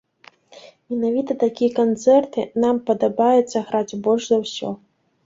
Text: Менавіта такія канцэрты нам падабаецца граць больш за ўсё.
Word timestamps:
Менавіта 0.93 1.35
такія 1.43 1.71
канцэрты 1.79 2.45
нам 2.63 2.75
падабаецца 2.87 3.63
граць 3.69 3.99
больш 4.09 4.23
за 4.31 4.37
ўсё. 4.43 4.69